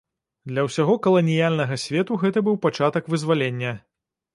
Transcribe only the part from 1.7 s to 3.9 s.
свету гэта быў пачатак вызвалення.